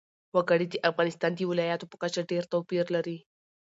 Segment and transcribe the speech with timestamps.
[0.35, 3.17] وګړي د افغانستان د ولایاتو په کچه ډېر توپیر لري.